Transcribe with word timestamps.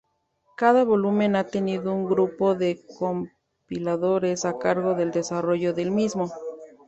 Cada 0.57 0.83
volumen 0.83 1.35
ha 1.35 1.43
tenido 1.43 1.93
un 1.93 2.07
grupo 2.09 2.55
de 2.55 2.83
compiladores 2.97 4.45
a 4.45 4.57
cargo 4.57 4.95
del 4.95 5.11
desarrollo 5.11 5.75
del 5.75 5.91
mismo. 5.91 6.31